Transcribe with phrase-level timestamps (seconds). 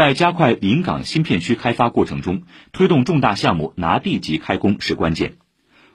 [0.00, 5.34] 在加快临港新片区开发过程中，推动重大项目拿地及开工是关键。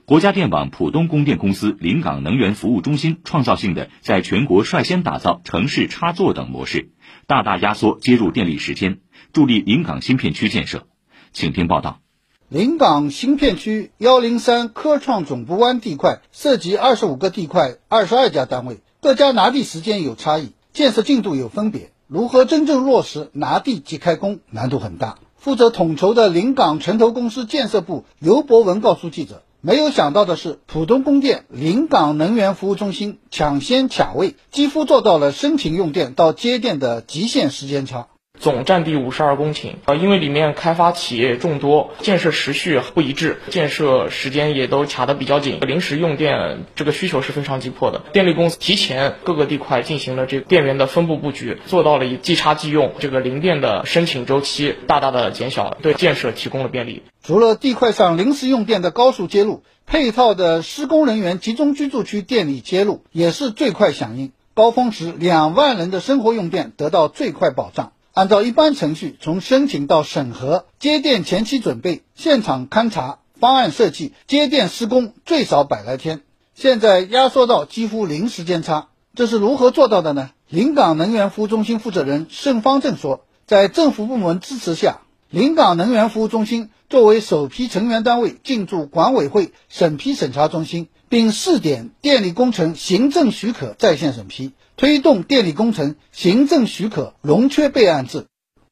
[0.05, 6.91] 国家电网浦东供电公司临港能源服务中心创造性的在全国率先打造城市插座等模式，
[7.25, 8.99] 大大压缩接入电力时间，
[9.33, 10.85] 助力临港新片区建设。
[11.33, 11.99] 请听报道。
[12.47, 25.17] 临港新片区幺零三科创总部湾地块涉及二十五个地块、二十二家单位，各家拿地时间有差异，建设进度有分别，如何真正落实拿地即开工，难度很大。
[25.37, 29.41] 负责统筹的临港城投公司建设部刘博文告诉记者。
[29.61, 38.05] 没有想到的是，浦东供电临港能源服务中心抢先卡位，几乎做到了申请用电到接电的极限时间差。
[38.39, 48.01] 总占地五十二公顷，呃，因为里面开发企业众多，建设时序不一致，建设时间也都卡得比较紧，临时用电这个需求是非常急迫的。
[48.13, 57.03] 电力公司提前各个地块进行了这个电源的分布布局，做到了以即插即用，这个零电的申请周期大大的减小，对建设提供了便利。
[57.23, 67.91] 除了地块上临时用电的高速接入，配套的施工人员集中居住区电力接入也是最快响应，高峰时两万人的生活用电得到最快保障。
[68.15, 76.21] 按照一般程序，从申请到审核、接电前期准备、现场勘查、方案设计、接电施工，最少百来天。
[76.53, 80.29] 现在压缩到几乎零时间差，这是如何做到的呢？
[80.47, 94.53] 临港能源服务中心负责人盛方正说，在政府部门支持下，临港能源服务中心作为首批成员单位进驻管委会审批审查中心，并试点电力工程行政许可在线审批。
[94.77, 98.25] 推动电力工程行政许可融缺备案制，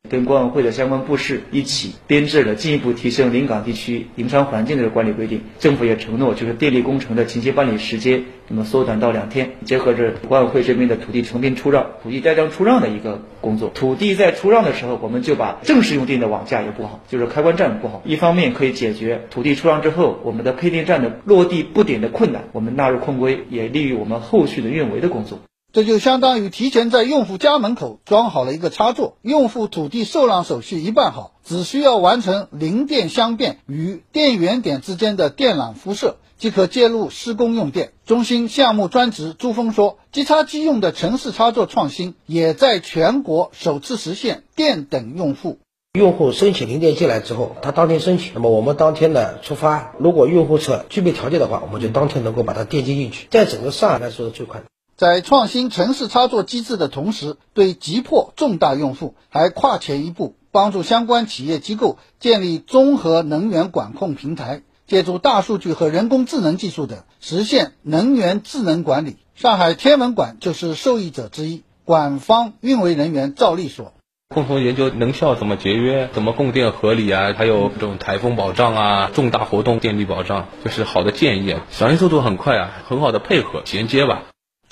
[0.09, 5.41] 跟管委会的相关部室一起编制了进一步提升临港地区营商环境的管理规定。
[5.57, 9.51] 政府也承诺，就是电力工程的前期办理时间，那么缩短到两天。
[9.63, 18.03] 结合着管委会这边的土地成片出让、土地盖章出让的一个工作，土地在出让的时候，我们就把正式用电的网架也布好，就是开关站布好。
[18.05, 25.39] 一方面可以解决土地出让之后我们的配电站的落地布点的困难，我们纳入控规，也利于我们后续的运维的工作。
[25.73, 37.93] 这就相当于提前在用户家门口装好了一个插座，用户土地受让手续一办好，只需要完成零电相变与电源点之间的电缆辐射，即可介入施工用电。
[38.05, 45.57] 中心项目专职朱峰说：“即插即用的城市插座创新也在全国首次实现电等用户。
[45.93, 69.17] 用户申请零电进来之后，他当天申请，那么我们当天呢出发，如果用户侧具备条件的话，我们就当天能够把它电接进去，在整个上海来说是最快的。”在创新城市操作机制的同时，对急迫重大用户还跨前一步，帮助相关企业机构建立综合能源管控平台，借助大数据和人工智能技术等，实现能源智能管理。
[69.35, 71.63] 上海天文馆就是受益者之一。
[71.85, 73.93] 馆方运维人员赵丽说
[74.33, 81.65] ：“共同研究能效怎么节约，怎么供电合理啊，还有这种台风保障啊，重大活动电力保障，就是好的建议啊。
[81.71, 84.23] 响应速度很快啊，很好的配合衔接吧。”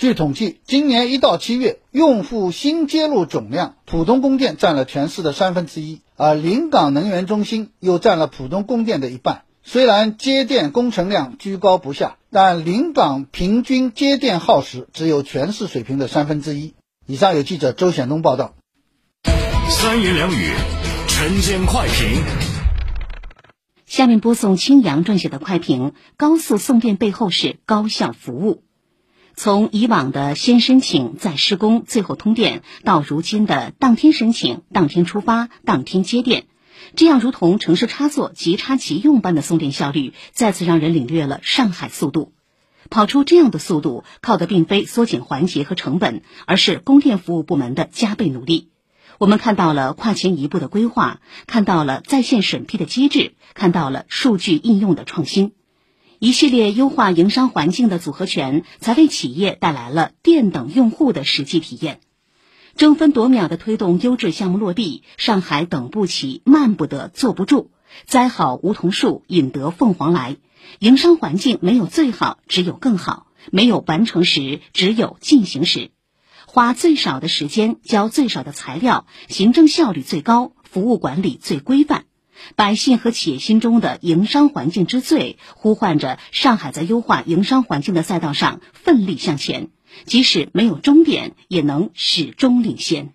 [0.01, 9.43] 据统计，今年一到七月，用户新接入总量，浦东供电占了全市的三分之一，而临港能源中心又占了浦东供电的一半。
[9.61, 16.73] 虽然接电工程量居高不下，但临港平均接电耗时只有全市水平的三分之一。
[17.05, 18.55] 以上有记者周显东报道。
[19.69, 20.51] 三言两语，
[21.07, 22.23] 晨间快评。
[23.85, 28.63] 下面播送青阳撰写的快评：高速送电背后是高效服务。
[29.35, 36.45] 从以往的先申请再施工最后通电，到如今的当天申请当天出发当天接电，
[36.95, 42.33] 这样如同城市插座即插即用般的送电效率，再次让人领略了上海速度。
[42.89, 48.69] 跑出这样的速度，靠的并非缩减环节和成本，而是供电服务部门的加倍努力。
[49.17, 55.53] 我们看到了跨前一步的规划，看到了在线审批的机制，看到了数据应用的创新。
[56.23, 61.99] 一系列优化营商环境的组合拳，才为企业带来了电等用户的实际体验。
[62.75, 67.71] 争分夺秒的推动优质项目落地，上海等不起，慢不得，坐不住。
[68.05, 70.37] 栽好梧桐树，引得凤凰来。
[70.77, 75.89] 营商环境没有最好，只有更好；没有完成时，只有进行时。
[76.45, 82.05] 花最少的时间，交最少的材料，行政效率最高，服务管理最规范。
[82.55, 89.69] 百姓和企业心中的营商环境之最，呼唤着上海在优化营商环境的赛道上奋力向前，
[90.05, 93.13] 即使没有终点，也能始终领先。